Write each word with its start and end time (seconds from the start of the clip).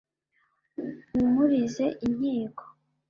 Mpumurize 1.15 1.85
inkiko 2.05 2.63